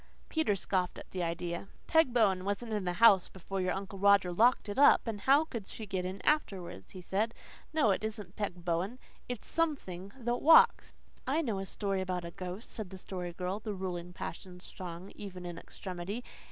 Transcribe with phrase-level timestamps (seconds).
[0.29, 1.67] Peter scoffed at the idea.
[1.85, 5.45] "Peg Bowen wasn't in the house before your Uncle Roger locked it up, and how
[5.45, 7.35] could she get in afterwards?" he said.
[7.71, 8.97] "No, it isn't Peg Bowen.
[9.29, 10.95] It's SOMETHING that WALKS."
[11.27, 15.11] "I know a story about a ghost," said the Story Girl, the ruling passion strong
[15.15, 16.23] even in extremity.